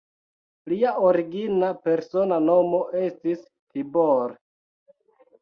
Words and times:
Lia 0.71 0.93
origina 1.09 1.69
persona 1.87 2.39
nomo 2.47 2.81
estis 3.03 3.45
Tibor. 3.45 4.35